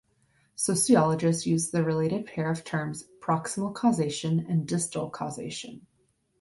Sociologists 0.55 1.45
use 1.45 1.69
the 1.69 1.83
related 1.83 2.25
pair 2.25 2.49
of 2.49 2.63
terms 2.63 3.05
"proximal 3.19 3.71
causation" 3.71 4.43
and 4.49 4.67
"distal 4.67 5.11
causation. 5.11 5.85